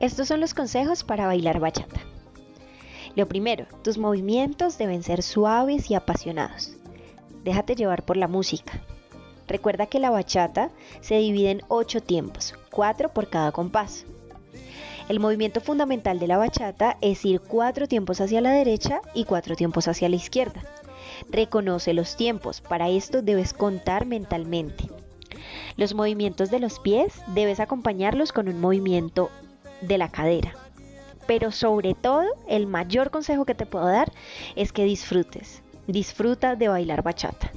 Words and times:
Estos 0.00 0.28
son 0.28 0.40
los 0.40 0.54
consejos 0.54 1.04
para 1.04 1.26
bailar 1.26 1.60
bachata. 1.60 2.00
Lo 3.14 3.28
primero, 3.28 3.66
tus 3.82 3.96
movimientos 3.96 4.76
deben 4.76 5.02
ser 5.02 5.22
suaves 5.22 5.90
y 5.90 5.94
apasionados. 5.94 6.72
Déjate 7.44 7.76
llevar 7.76 8.04
por 8.04 8.16
la 8.16 8.26
música. 8.26 8.80
Recuerda 9.46 9.86
que 9.86 10.00
la 10.00 10.10
bachata 10.10 10.70
se 11.00 11.18
divide 11.18 11.50
en 11.50 11.62
8 11.68 12.00
tiempos, 12.00 12.54
4 12.70 13.12
por 13.12 13.28
cada 13.28 13.52
compás. 13.52 14.04
El 15.08 15.20
movimiento 15.20 15.60
fundamental 15.60 16.18
de 16.18 16.26
la 16.26 16.38
bachata 16.38 16.96
es 17.02 17.24
ir 17.24 17.40
4 17.40 17.86
tiempos 17.86 18.20
hacia 18.20 18.40
la 18.40 18.52
derecha 18.52 19.00
y 19.12 19.24
4 19.24 19.54
tiempos 19.54 19.86
hacia 19.86 20.08
la 20.08 20.16
izquierda. 20.16 20.62
Reconoce 21.30 21.92
los 21.92 22.16
tiempos, 22.16 22.62
para 22.62 22.88
esto 22.88 23.22
debes 23.22 23.52
contar 23.52 24.06
mentalmente. 24.06 24.88
Los 25.76 25.94
movimientos 25.94 26.50
de 26.50 26.58
los 26.58 26.80
pies 26.80 27.20
debes 27.28 27.60
acompañarlos 27.60 28.32
con 28.32 28.48
un 28.48 28.60
movimiento 28.60 29.30
de 29.86 29.98
la 29.98 30.08
cadera. 30.10 30.54
Pero 31.26 31.50
sobre 31.52 31.94
todo, 31.94 32.24
el 32.48 32.66
mayor 32.66 33.10
consejo 33.10 33.44
que 33.44 33.54
te 33.54 33.66
puedo 33.66 33.86
dar 33.86 34.12
es 34.56 34.72
que 34.72 34.84
disfrutes. 34.84 35.62
Disfruta 35.86 36.56
de 36.56 36.68
bailar 36.68 37.02
bachata. 37.02 37.50